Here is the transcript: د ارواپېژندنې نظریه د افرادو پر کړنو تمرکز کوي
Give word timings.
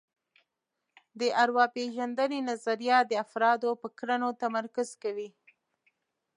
د 1.19 1.21
ارواپېژندنې 1.43 2.39
نظریه 2.49 2.97
د 3.05 3.11
افرادو 3.25 3.69
پر 3.81 3.89
کړنو 3.99 4.29
تمرکز 4.43 4.89
کوي 5.03 5.29